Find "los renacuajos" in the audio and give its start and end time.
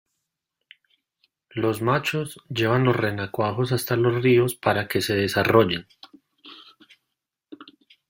2.85-3.71